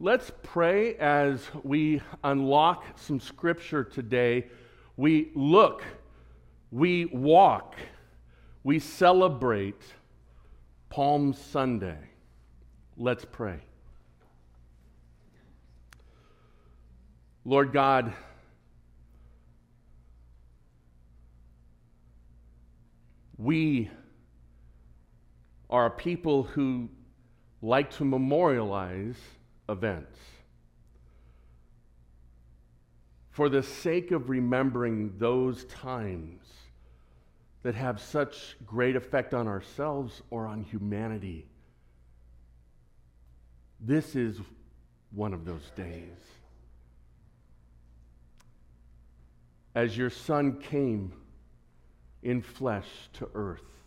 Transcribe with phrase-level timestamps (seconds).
[0.00, 4.46] Let's pray as we unlock some scripture today.
[4.96, 5.82] We look,
[6.70, 7.74] we walk,
[8.62, 9.82] we celebrate
[10.88, 11.98] Palm Sunday.
[12.96, 13.58] Let's pray.
[17.44, 18.12] Lord God,
[23.36, 23.90] we
[25.68, 26.88] are a people who
[27.60, 29.16] like to memorialize
[29.68, 30.18] events.
[33.30, 36.42] For the sake of remembering those times
[37.62, 41.46] that have such great effect on ourselves or on humanity,
[43.80, 44.38] this is
[45.12, 46.18] one of those days.
[49.74, 51.12] As your son came
[52.22, 53.77] in flesh to earth,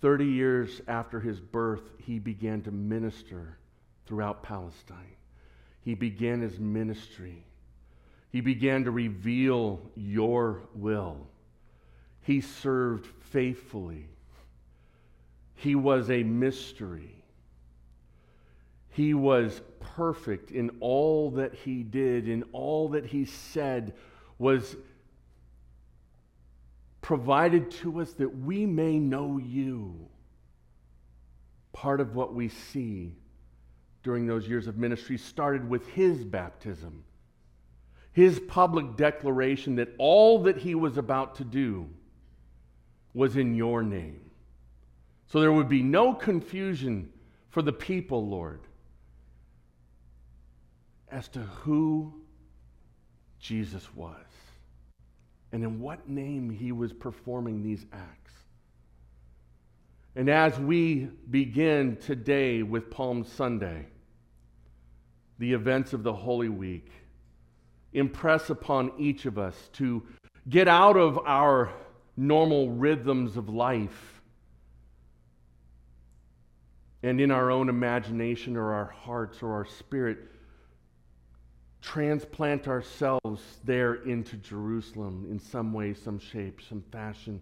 [0.00, 3.58] 30 years after his birth, he began to minister
[4.06, 5.16] throughout Palestine.
[5.82, 7.44] He began his ministry.
[8.30, 11.26] He began to reveal your will.
[12.22, 14.08] He served faithfully.
[15.54, 17.24] He was a mystery.
[18.90, 23.94] He was perfect in all that he did, in all that he said
[24.38, 24.76] was
[27.06, 30.08] provided to us that we may know you.
[31.72, 33.14] Part of what we see
[34.02, 37.04] during those years of ministry started with his baptism,
[38.12, 41.88] his public declaration that all that he was about to do
[43.14, 44.28] was in your name.
[45.28, 47.12] So there would be no confusion
[47.50, 48.62] for the people, Lord,
[51.08, 52.20] as to who
[53.38, 54.25] Jesus was
[55.52, 58.32] and in what name he was performing these acts.
[60.14, 63.86] And as we begin today with Palm Sunday,
[65.38, 66.90] the events of the Holy Week,
[67.92, 70.02] impress upon each of us to
[70.48, 71.72] get out of our
[72.16, 74.22] normal rhythms of life
[77.02, 80.18] and in our own imagination or our hearts or our spirit
[81.82, 87.40] transplant ourselves there into Jerusalem in some way, some shape, some fashion,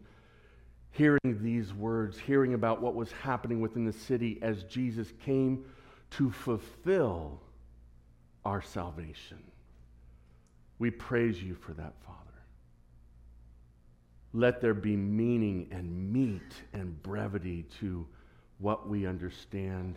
[0.91, 5.65] hearing these words, hearing about what was happening within the city as Jesus came
[6.11, 7.41] to fulfill
[8.45, 9.43] our salvation.
[10.79, 12.21] We praise you for that, Father.
[14.33, 18.07] Let there be meaning and meat and brevity to
[18.59, 19.97] what we understand.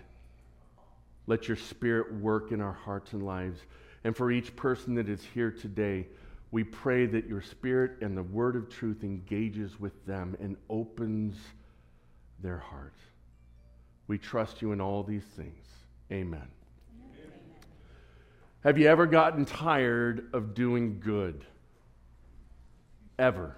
[1.25, 3.59] Let your Spirit work in our hearts and lives.
[4.03, 6.07] And for each person that is here today,
[6.51, 11.35] we pray that your spirit and the word of truth engages with them and opens
[12.39, 13.01] their hearts.
[14.07, 15.65] We trust you in all these things.
[16.11, 16.47] Amen.
[17.03, 17.31] Amen.
[18.63, 21.43] Have you ever gotten tired of doing good?
[23.19, 23.57] Ever?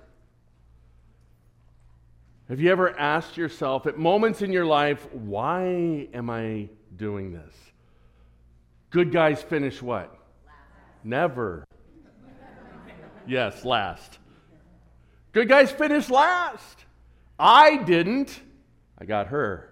[2.48, 7.54] Have you ever asked yourself at moments in your life, why am I doing this?
[8.90, 10.19] Good guys finish what?
[11.04, 11.66] Never.
[13.28, 14.18] Yes, last.
[15.32, 16.86] Good guys finished last.
[17.38, 18.42] I didn't.
[18.98, 19.70] I got her.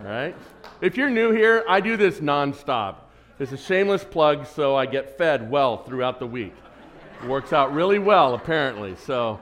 [0.00, 0.34] All right?
[0.80, 2.96] If you're new here, I do this nonstop.
[3.38, 6.54] It's a shameless plug, so I get fed well throughout the week.
[7.22, 8.96] It works out really well, apparently.
[8.96, 9.38] So,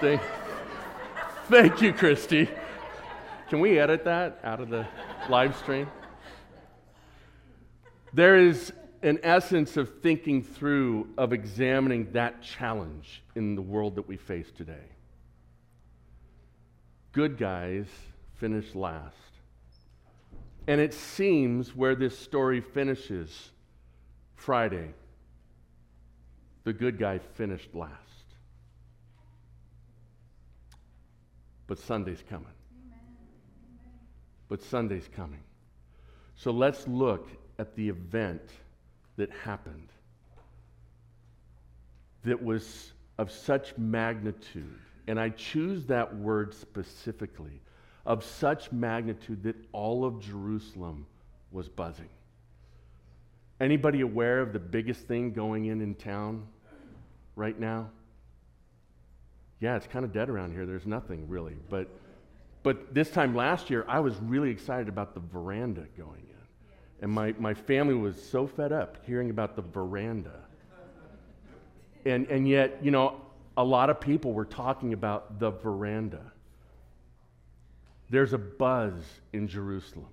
[0.00, 0.22] thank,
[1.48, 2.48] thank you, Christy.
[3.48, 4.86] Can we edit that out of the
[5.28, 5.88] live stream?
[8.12, 8.72] There is
[9.02, 14.50] an essence of thinking through, of examining that challenge in the world that we face
[14.56, 14.88] today.
[17.12, 17.86] Good guys
[18.36, 19.14] finish last.
[20.66, 23.50] And it seems where this story finishes
[24.34, 24.94] Friday,
[26.64, 27.90] the good guy finished last.
[31.66, 32.52] But Sunday's coming
[34.50, 35.40] but Sunday's coming.
[36.34, 38.42] So let's look at the event
[39.16, 39.88] that happened
[42.24, 44.78] that was of such magnitude.
[45.06, 47.60] And I choose that word specifically
[48.04, 51.06] of such magnitude that all of Jerusalem
[51.52, 52.08] was buzzing.
[53.60, 56.46] Anybody aware of the biggest thing going in in town
[57.36, 57.90] right now?
[59.60, 60.66] Yeah, it's kind of dead around here.
[60.66, 61.88] There's nothing really, but
[62.62, 66.36] but this time last year, I was really excited about the veranda going in.
[67.02, 70.44] And my, my family was so fed up hearing about the veranda.
[72.04, 73.20] And, and yet, you know,
[73.56, 76.32] a lot of people were talking about the veranda.
[78.10, 78.94] There's a buzz
[79.32, 80.08] in Jerusalem.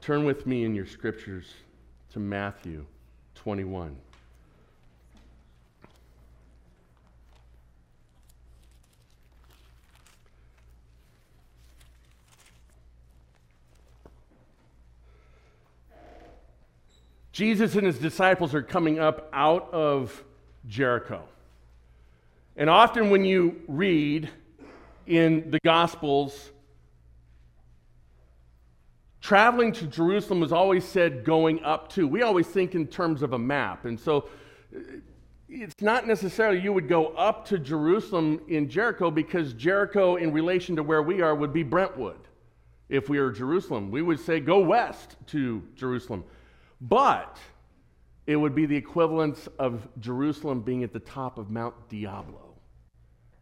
[0.00, 1.46] Turn with me in your scriptures
[2.12, 2.86] to Matthew
[3.34, 3.96] 21.
[17.38, 20.24] Jesus and his disciples are coming up out of
[20.66, 21.22] Jericho.
[22.56, 24.28] And often when you read
[25.06, 26.50] in the Gospels,
[29.20, 32.08] traveling to Jerusalem was always said going up to.
[32.08, 33.84] We always think in terms of a map.
[33.84, 34.28] And so
[34.74, 34.80] uh,
[35.48, 40.74] it's not necessarily you would go up to Jerusalem in Jericho because Jericho, in relation
[40.74, 42.18] to where we are, would be Brentwood.
[42.88, 46.24] If we are Jerusalem, we would say go west to Jerusalem.
[46.80, 47.38] But
[48.26, 52.54] it would be the equivalence of Jerusalem being at the top of Mount Diablo.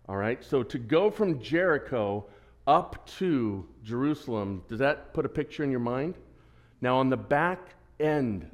[0.09, 0.43] All right?
[0.43, 2.27] So to go from Jericho
[2.67, 6.15] up to Jerusalem, does that put a picture in your mind?
[6.81, 8.50] Now, on the back end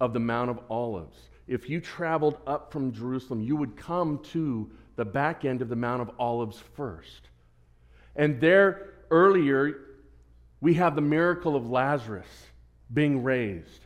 [0.00, 4.70] of the Mount of Olives, if you traveled up from Jerusalem, you would come to
[4.96, 7.28] the back end of the Mount of Olives first.
[8.16, 9.78] And there, earlier,
[10.60, 12.26] we have the miracle of Lazarus
[12.92, 13.85] being raised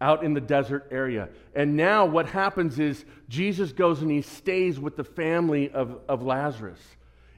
[0.00, 1.28] out in the desert area.
[1.54, 6.22] And now what happens is Jesus goes and he stays with the family of, of
[6.22, 6.80] Lazarus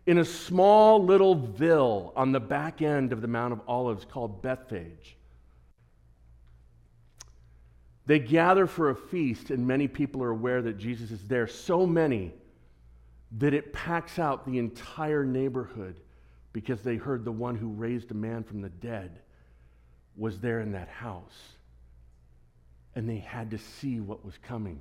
[0.07, 4.43] in a small little ville on the back end of the Mount of Olives called
[4.43, 5.17] Bethphage.
[8.07, 11.47] They gather for a feast, and many people are aware that Jesus is there.
[11.47, 12.33] So many
[13.33, 16.01] that it packs out the entire neighborhood
[16.55, 19.21] because they heard the one who raised a man from the dead
[20.17, 21.58] was there in that house
[22.99, 24.81] and they had to see what was coming.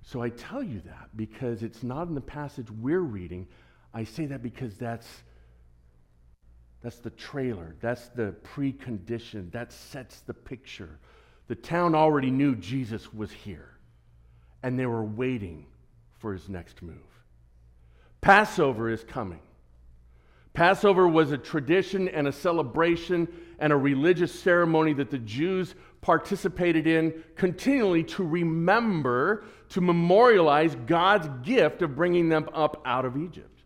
[0.00, 3.48] So I tell you that because it's not in the passage we're reading.
[3.92, 5.08] I say that because that's
[6.80, 7.74] that's the trailer.
[7.80, 9.50] That's the precondition.
[9.50, 11.00] That sets the picture.
[11.48, 13.72] The town already knew Jesus was here,
[14.62, 15.66] and they were waiting
[16.20, 16.94] for his next move.
[18.20, 19.40] Passover is coming.
[20.52, 23.26] Passover was a tradition and a celebration
[23.58, 25.74] and a religious ceremony that the Jews
[26.06, 33.16] participated in continually to remember, to memorialize God's gift of bringing them up out of
[33.16, 33.64] Egypt.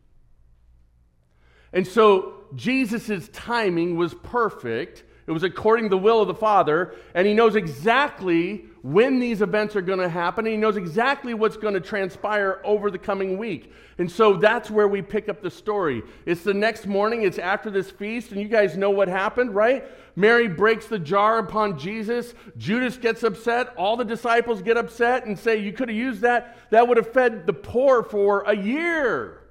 [1.74, 5.04] And so Jesus' timing was perfect.
[5.26, 9.42] It was according to the will of the Father, and he knows exactly when these
[9.42, 12.98] events are going to happen, and he knows exactly what's going to transpire over the
[12.98, 13.72] coming week.
[13.98, 16.02] And so that's where we pick up the story.
[16.24, 19.84] It's the next morning, it's after this feast, and you guys know what happened, right?
[20.16, 22.34] Mary breaks the jar upon Jesus.
[22.56, 23.74] Judas gets upset.
[23.76, 26.56] All the disciples get upset and say, You could have used that.
[26.70, 29.42] That would have fed the poor for a year.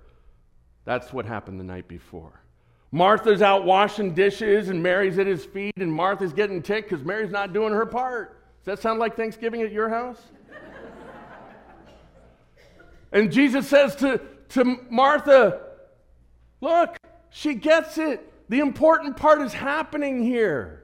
[0.85, 2.41] That's what happened the night before.
[2.91, 7.29] Martha's out washing dishes, and Mary's at his feet, and Martha's getting ticked because Mary's
[7.29, 8.38] not doing her part.
[8.59, 10.21] Does that sound like Thanksgiving at your house?
[13.11, 15.61] and Jesus says to, to Martha,
[16.61, 16.97] Look,
[17.29, 18.25] she gets it.
[18.49, 20.83] The important part is happening here.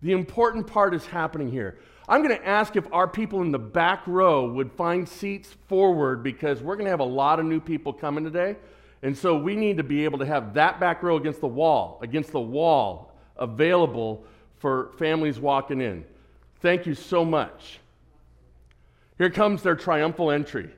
[0.00, 1.78] The important part is happening here.
[2.08, 6.24] I'm going to ask if our people in the back row would find seats forward
[6.24, 8.56] because we're going to have a lot of new people coming today.
[9.02, 11.98] And so we need to be able to have that back row against the wall,
[12.02, 14.24] against the wall, available
[14.58, 16.04] for families walking in.
[16.62, 17.80] Thank you so much.
[19.18, 20.70] Here comes their triumphal entry.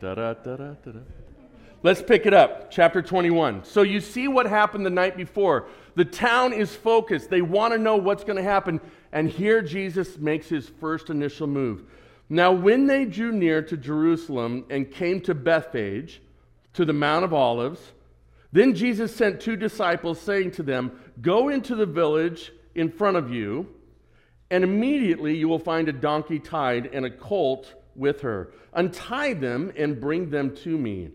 [0.00, 1.00] Da da da da da.
[1.84, 3.64] Let's pick it up, chapter 21.
[3.64, 5.68] So you see what happened the night before.
[5.94, 7.30] The town is focused.
[7.30, 8.80] They want to know what's going to happen.
[9.12, 11.84] And here Jesus makes his first initial move.
[12.28, 16.20] Now, when they drew near to Jerusalem and came to Bethphage,
[16.72, 17.92] to the Mount of Olives,
[18.50, 23.30] then Jesus sent two disciples, saying to them, Go into the village in front of
[23.30, 23.68] you,
[24.54, 28.52] and immediately you will find a donkey tied and a colt with her.
[28.72, 31.10] Untie them and bring them to me.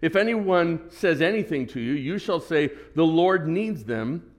[0.00, 4.30] If anyone says anything to you, you shall say, The Lord needs them,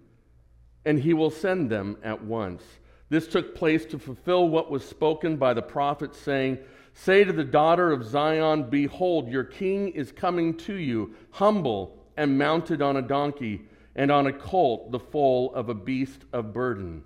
[0.83, 2.63] and he will send them at once.
[3.09, 6.57] This took place to fulfill what was spoken by the prophet, saying,
[6.95, 12.39] Say to the daughter of Zion, Behold, your king is coming to you, humble and
[12.39, 13.61] mounted on a donkey,
[13.95, 17.03] and on a colt, the foal of a beast of burden.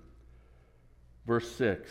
[1.25, 1.89] Verse 6.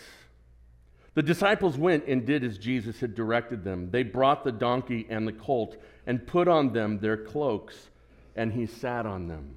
[1.15, 3.91] The disciples went and did as Jesus had directed them.
[3.91, 7.91] They brought the donkey and the colt and put on them their cloaks,
[8.35, 9.57] and he sat on them.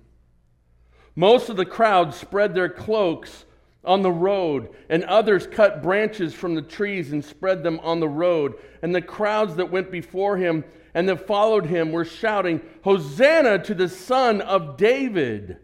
[1.16, 3.46] Most of the crowd spread their cloaks
[3.86, 8.10] on the road, and others cut branches from the trees and spread them on the
[8.10, 8.56] road.
[8.82, 13.74] And the crowds that went before him and that followed him were shouting, Hosanna to
[13.74, 15.58] the Son of David.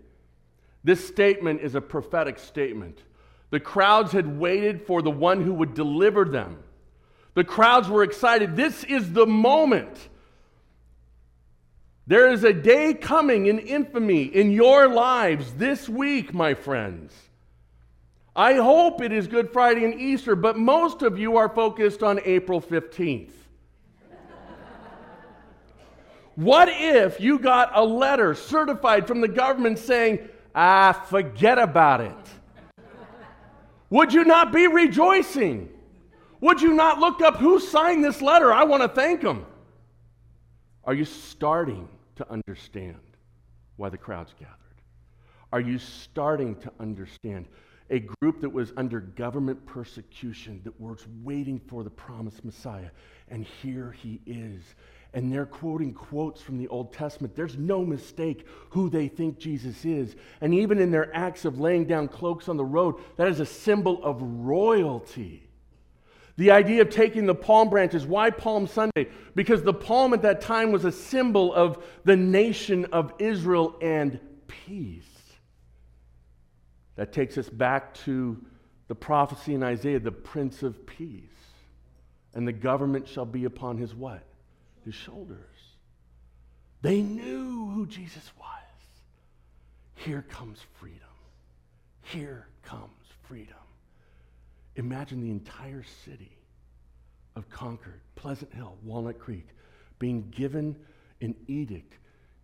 [0.83, 2.99] This statement is a prophetic statement.
[3.51, 6.58] The crowds had waited for the one who would deliver them.
[7.34, 8.55] The crowds were excited.
[8.55, 10.10] This is the moment.
[12.08, 17.13] There is a day coming in infamy in your lives this week, my friends.
[18.36, 22.20] I hope it is Good Friday and Easter, but most of you are focused on
[22.24, 23.31] April 15th.
[26.36, 32.40] what if you got a letter certified from the government saying, ah, forget about it?
[33.91, 35.69] Would you not be rejoicing?
[36.39, 38.51] Would you not look up who signed this letter?
[38.51, 39.45] I want to thank them.
[40.86, 43.00] Are you starting to understand
[43.75, 44.57] why the crowd's gathered?
[45.53, 47.48] Are you starting to understand
[47.89, 52.89] a group that was under government persecution, that was waiting for the promised Messiah?
[53.27, 54.63] And here he is.
[55.13, 57.35] And they're quoting quotes from the Old Testament.
[57.35, 60.15] There's no mistake who they think Jesus is.
[60.39, 63.45] And even in their acts of laying down cloaks on the road, that is a
[63.45, 65.49] symbol of royalty.
[66.37, 68.05] The idea of taking the palm branches.
[68.05, 69.09] Why Palm Sunday?
[69.35, 74.19] Because the palm at that time was a symbol of the nation of Israel and
[74.47, 75.03] peace.
[76.95, 78.43] That takes us back to
[78.87, 81.23] the prophecy in Isaiah, the Prince of Peace.
[82.33, 84.23] And the government shall be upon his what?
[84.85, 85.38] His shoulders.
[86.81, 88.47] They knew who Jesus was.
[89.95, 90.97] Here comes freedom.
[92.01, 92.89] Here comes
[93.27, 93.55] freedom.
[94.75, 96.38] Imagine the entire city
[97.35, 99.47] of Concord, Pleasant Hill, Walnut Creek
[100.00, 100.75] being given
[101.21, 101.93] an edict.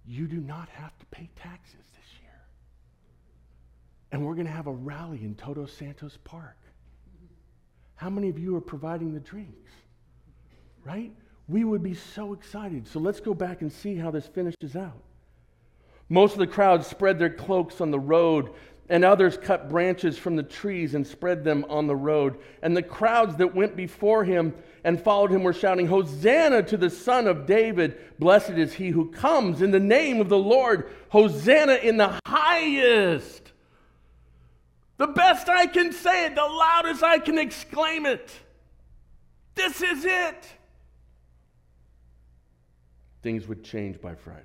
[0.06, 2.40] You do not have to pay taxes this year.
[4.12, 6.58] And we're going to have a rally in Todos Santos Park.
[7.96, 9.72] How many of you are providing the drinks?
[10.86, 11.12] Right?
[11.48, 12.88] We would be so excited.
[12.88, 15.02] So let's go back and see how this finishes out.
[16.10, 18.52] Most of the crowd spread their cloaks on the road
[18.90, 22.38] and others cut branches from the trees and spread them on the road.
[22.62, 26.90] And the crowds that went before him and followed him were shouting, Hosanna to the
[26.90, 27.98] Son of David!
[28.20, 30.90] Blessed is he who comes in the name of the Lord!
[31.10, 33.52] Hosanna in the highest!
[34.98, 38.32] The best I can say it, the loudest I can exclaim it.
[39.56, 40.57] This is it.
[43.22, 44.44] Things would change by Friday.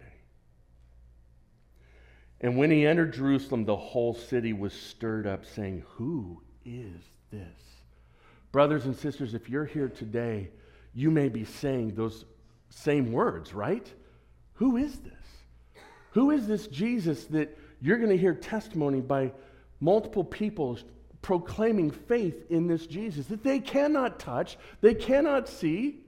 [2.40, 7.62] And when he entered Jerusalem, the whole city was stirred up, saying, Who is this?
[8.50, 10.50] Brothers and sisters, if you're here today,
[10.92, 12.24] you may be saying those
[12.68, 13.90] same words, right?
[14.54, 15.12] Who is this?
[16.12, 19.32] Who is this Jesus that you're going to hear testimony by
[19.80, 20.78] multiple people
[21.22, 26.00] proclaiming faith in this Jesus that they cannot touch, they cannot see,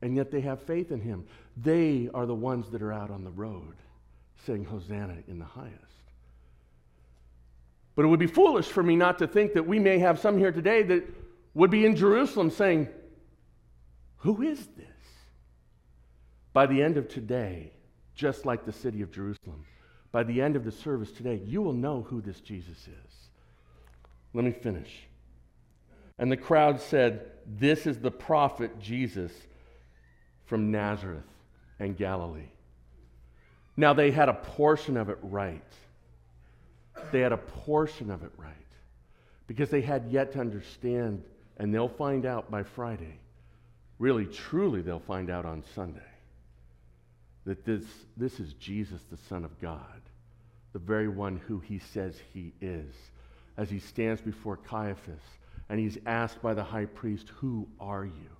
[0.00, 1.26] and yet they have faith in him?
[1.56, 3.74] They are the ones that are out on the road
[4.46, 5.76] saying, Hosanna in the highest.
[7.94, 10.38] But it would be foolish for me not to think that we may have some
[10.38, 11.04] here today that
[11.54, 12.88] would be in Jerusalem saying,
[14.18, 14.86] Who is this?
[16.52, 17.72] By the end of today,
[18.14, 19.64] just like the city of Jerusalem,
[20.10, 23.28] by the end of the service today, you will know who this Jesus is.
[24.34, 25.06] Let me finish.
[26.18, 29.32] And the crowd said, This is the prophet Jesus
[30.46, 31.24] from Nazareth
[31.78, 32.50] and Galilee.
[33.76, 35.62] Now, they had a portion of it right.
[37.10, 38.52] They had a portion of it right
[39.46, 41.24] because they had yet to understand,
[41.56, 43.18] and they'll find out by Friday.
[43.98, 46.00] Really, truly, they'll find out on Sunday
[47.44, 47.84] that this,
[48.16, 50.00] this is Jesus, the Son of God,
[50.72, 52.94] the very one who he says he is,
[53.56, 55.22] as he stands before Caiaphas
[55.68, 58.30] and he's asked by the high priest, Who are you?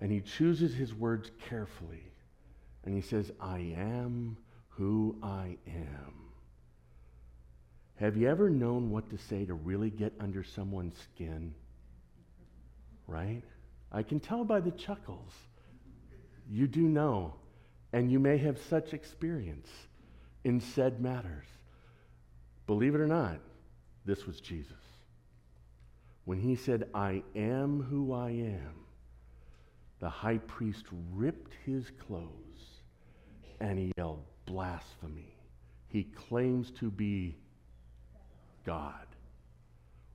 [0.00, 2.02] And he chooses his words carefully
[2.86, 4.36] and he says, I am
[4.68, 6.14] who I am.
[7.96, 11.52] Have you ever known what to say to really get under someone's skin?
[13.08, 13.42] Right?
[13.90, 15.32] I can tell by the chuckles.
[16.48, 17.34] You do know,
[17.92, 19.68] and you may have such experience
[20.44, 21.46] in said matters.
[22.68, 23.40] Believe it or not,
[24.04, 24.72] this was Jesus.
[26.24, 28.74] When he said, I am who I am,
[29.98, 32.45] the high priest ripped his clothes
[33.60, 35.34] and he yelled, blasphemy.
[35.88, 37.36] He claims to be
[38.64, 39.06] God.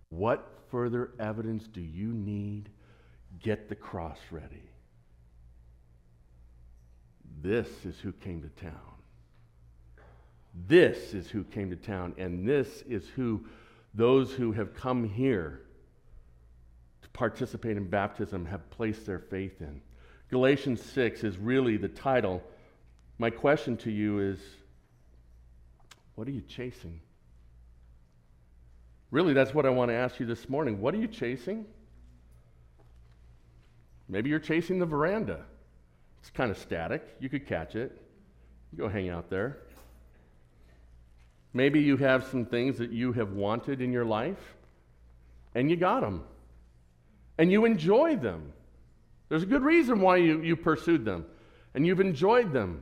[0.10, 2.70] What further evidence do you need?
[3.42, 4.70] Get the cross ready.
[7.42, 8.74] This is who came to town.
[10.68, 13.46] This is who came to town, and this is who
[13.94, 15.62] those who have come here
[17.02, 19.82] to participate in baptism have placed their faith in.
[20.30, 22.44] Galatians 6 is really the title.
[23.22, 24.40] My question to you is
[26.16, 27.02] what are you chasing?
[29.12, 30.82] Really, that's what I want to ask you this morning.
[30.82, 31.68] What are you chasing?
[34.10, 35.46] Maybe you're chasing the veranda.
[36.20, 37.08] It's kind of static.
[37.20, 37.96] You could catch it.
[38.76, 39.60] Go hang out there.
[41.54, 44.56] Maybe you have some things that you have wanted in your life
[45.54, 46.24] and you got them.
[47.38, 48.52] And you enjoy them.
[49.30, 51.28] There's a good reason why you, you pursued them
[51.76, 52.82] and you've enjoyed them.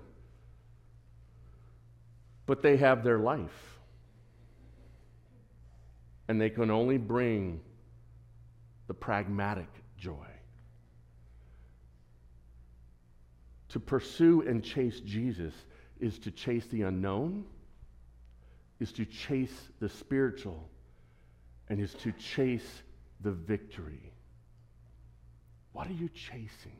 [2.50, 3.78] But they have their life
[6.28, 7.60] and they can only bring
[8.88, 9.68] the pragmatic
[10.00, 10.26] joy.
[13.68, 15.54] To pursue and chase Jesus
[16.00, 17.46] is to chase the unknown,
[18.80, 20.68] is to chase the spiritual,
[21.68, 22.82] and is to chase
[23.22, 24.12] the victory.
[25.74, 26.80] What are you chasing?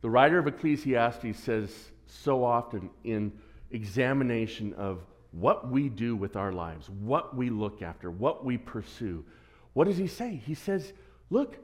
[0.00, 1.70] The writer of Ecclesiastes says
[2.06, 3.32] so often in
[3.72, 9.24] examination of what we do with our lives, what we look after, what we pursue.
[9.72, 10.40] What does he say?
[10.44, 10.92] He says,
[11.30, 11.56] Look,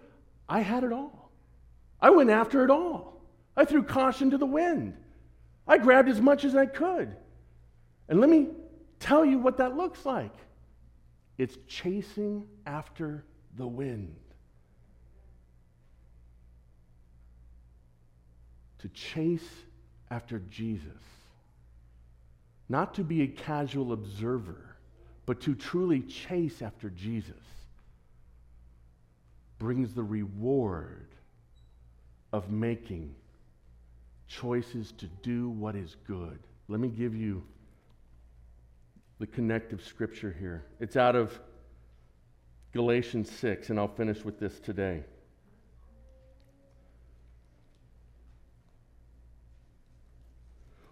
[0.48, 1.30] I had it all.
[2.00, 3.20] I went after it all.
[3.56, 4.96] I threw caution to the wind.
[5.66, 7.14] I grabbed as much as I could.
[8.08, 8.48] And let me
[8.98, 10.34] tell you what that looks like
[11.36, 13.24] it's chasing after
[13.56, 14.16] the wind.
[18.78, 19.48] To chase
[20.10, 21.02] after Jesus
[22.68, 24.76] not to be a casual observer,
[25.26, 27.34] but to truly chase after Jesus,
[29.58, 31.08] brings the reward
[32.32, 33.14] of making
[34.26, 36.38] choices to do what is good.
[36.68, 37.42] Let me give you
[39.18, 40.64] the connective scripture here.
[40.80, 41.38] It's out of
[42.72, 45.02] Galatians 6, and I'll finish with this today.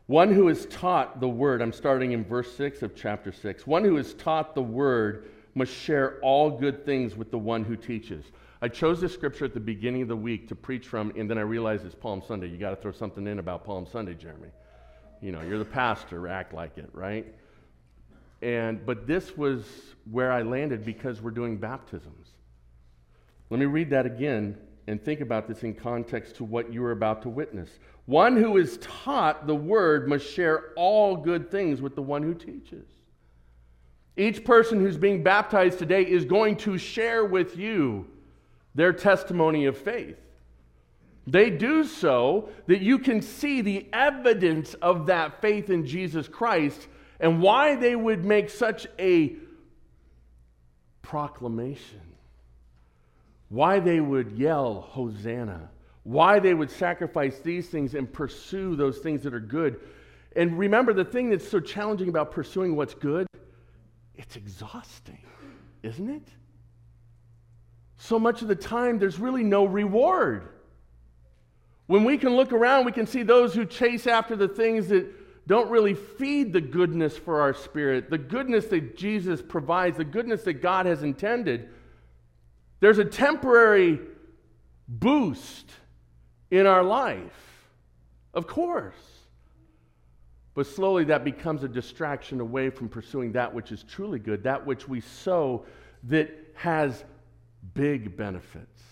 [0.07, 3.67] One who is taught the word, I'm starting in verse 6 of chapter 6.
[3.67, 7.77] One who is taught the word must share all good things with the one who
[7.77, 8.25] teaches.
[8.63, 11.39] I chose this scripture at the beginning of the week to preach from, and then
[11.39, 12.47] I realized it's Palm Sunday.
[12.49, 14.49] You got to throw something in about Palm Sunday, Jeremy.
[15.21, 17.27] You know, you're the pastor, act like it, right?
[18.43, 19.65] And but this was
[20.11, 22.29] where I landed because we're doing baptisms.
[23.51, 26.93] Let me read that again and think about this in context to what you are
[26.93, 27.71] about to witness.
[28.07, 32.35] One who is taught the word must share all good things with the one who
[32.35, 32.87] teaches.
[34.17, 38.07] Each person who's being baptized today is going to share with you
[38.75, 40.17] their testimony of faith.
[41.27, 46.87] They do so that you can see the evidence of that faith in Jesus Christ
[47.19, 49.35] and why they would make such a
[51.03, 52.01] proclamation
[53.49, 55.71] why they would yell, Hosanna,
[56.07, 59.81] why they would sacrifice these things and pursue those things that are good.
[60.37, 63.27] And remember, the thing that's so challenging about pursuing what's good,
[64.15, 65.19] it's exhausting,
[65.83, 66.29] isn't it?
[67.97, 70.51] So much of the time, there's really no reward.
[71.89, 75.13] When we can look around, we can see those who chase after the things that
[75.49, 80.45] don't really feed the goodness for our spirit, the goodness that Jesus provides, the goodness
[80.45, 81.69] that God has intended.
[82.79, 83.99] There's a temporary
[84.87, 85.73] boost
[86.51, 87.69] in our life,
[88.35, 88.95] of course.
[90.55, 94.65] But slowly that becomes a distraction away from pursuing that which is truly good, that
[94.65, 95.67] which we sow
[96.05, 97.05] that has
[97.75, 98.83] big benefits,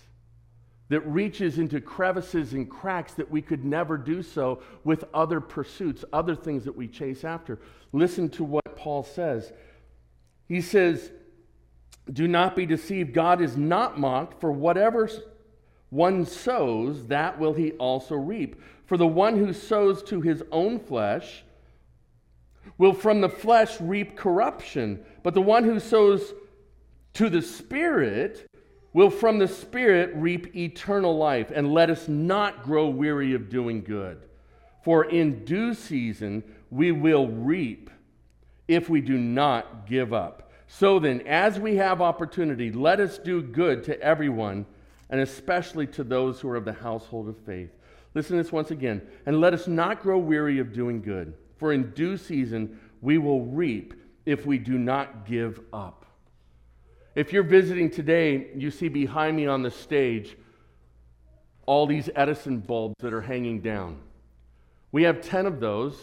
[0.90, 6.04] that reaches into crevices and cracks that we could never do so with other pursuits,
[6.12, 7.58] other things that we chase after.
[7.92, 9.50] Listen to what Paul says.
[10.46, 11.10] He says,
[12.12, 13.14] do not be deceived.
[13.14, 15.08] God is not mocked, for whatever
[15.94, 18.60] one sows, that will he also reap.
[18.86, 21.44] For the one who sows to his own flesh
[22.78, 26.34] will from the flesh reap corruption, but the one who sows
[27.12, 28.44] to the Spirit
[28.92, 31.52] will from the Spirit reap eternal life.
[31.54, 34.20] And let us not grow weary of doing good,
[34.82, 37.88] for in due season we will reap
[38.66, 40.50] if we do not give up.
[40.66, 44.66] So then, as we have opportunity, let us do good to everyone,
[45.10, 47.70] and especially to those who are of the household of faith.
[48.14, 49.02] Listen to this once again.
[49.26, 53.42] And let us not grow weary of doing good, for in due season we will
[53.42, 56.06] reap if we do not give up.
[57.14, 60.36] If you're visiting today, you see behind me on the stage
[61.66, 64.00] all these Edison bulbs that are hanging down.
[64.92, 65.96] We have 10 of those,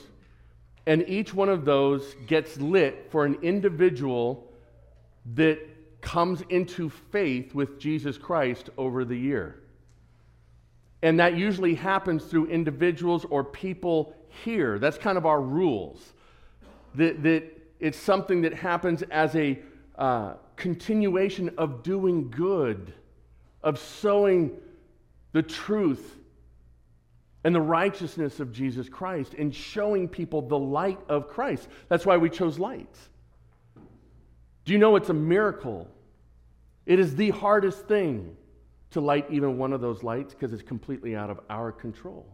[0.85, 4.51] and each one of those gets lit for an individual
[5.33, 5.59] that
[6.01, 9.61] comes into faith with Jesus Christ over the year.
[11.03, 14.77] And that usually happens through individuals or people here.
[14.79, 16.13] That's kind of our rules.
[16.95, 17.43] That, that
[17.79, 19.59] it's something that happens as a
[19.95, 22.93] uh, continuation of doing good,
[23.63, 24.51] of sowing
[25.31, 26.17] the truth
[27.43, 31.67] and the righteousness of Jesus Christ and showing people the light of Christ.
[31.89, 33.09] That's why we chose lights.
[34.71, 35.85] You know it's a miracle?
[36.85, 38.37] It is the hardest thing
[38.91, 42.25] to light even one of those lights because it's completely out of our control.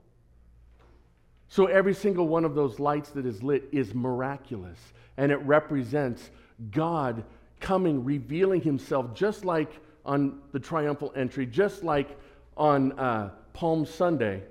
[1.48, 4.78] So every single one of those lights that is lit is miraculous
[5.18, 6.30] and it represents
[6.70, 7.24] God
[7.60, 9.72] coming, revealing himself, just like
[10.06, 12.20] on the triumphal entry, just like
[12.56, 14.44] on uh, Palm Sunday,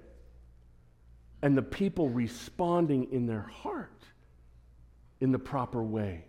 [1.40, 4.02] and the people responding in their heart
[5.20, 6.24] in the proper way.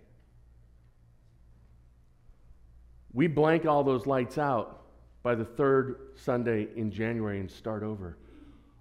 [3.14, 4.82] We blank all those lights out
[5.24, 8.18] by the third Sunday in January and start over.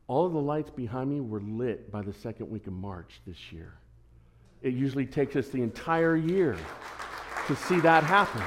[0.08, 3.52] All of the lights behind me were lit by the second week of March this
[3.52, 3.74] year.
[4.62, 6.56] It usually takes us the entire year
[7.46, 8.42] to see that happen.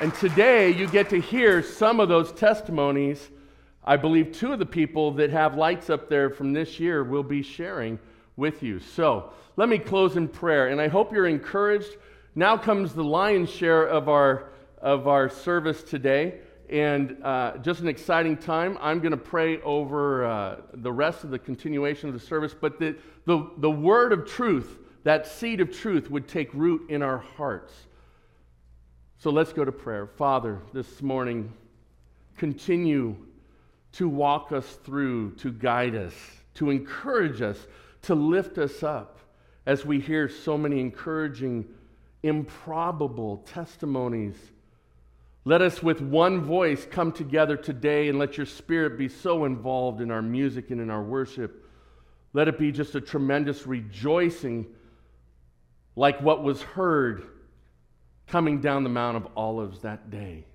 [0.00, 3.30] And today you get to hear some of those testimonies.
[3.84, 7.22] I believe two of the people that have lights up there from this year will
[7.22, 7.98] be sharing
[8.36, 8.80] with you.
[8.80, 11.96] So let me close in prayer, and I hope you're encouraged.
[12.34, 14.50] Now comes the lion's share of our,
[14.82, 18.76] of our service today, and uh, just an exciting time.
[18.80, 22.78] I'm going to pray over uh, the rest of the continuation of the service, but
[22.78, 27.18] the, the, the word of truth, that seed of truth, would take root in our
[27.18, 27.72] hearts.
[29.18, 30.06] So let's go to prayer.
[30.06, 31.52] Father, this morning,
[32.36, 33.16] continue
[33.92, 36.14] to walk us through, to guide us,
[36.54, 37.58] to encourage us,
[38.02, 39.18] to lift us up
[39.66, 41.66] as we hear so many encouraging,
[42.22, 44.34] improbable testimonies.
[45.44, 50.00] Let us, with one voice, come together today and let your spirit be so involved
[50.00, 51.68] in our music and in our worship.
[52.32, 54.66] Let it be just a tremendous rejoicing,
[55.96, 57.24] like what was heard
[58.28, 60.46] coming down the Mount of Olives that day.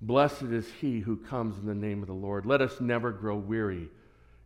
[0.00, 2.46] Blessed is he who comes in the name of the Lord.
[2.46, 3.88] Let us never grow weary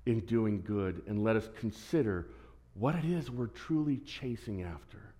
[0.06, 2.28] in doing good, and let us consider
[2.74, 5.11] what it is we're truly chasing after.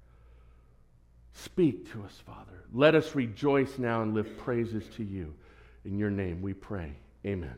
[1.32, 2.64] Speak to us, Father.
[2.72, 5.34] Let us rejoice now and lift praises to you.
[5.84, 6.92] In your name we pray.
[7.26, 7.56] Amen.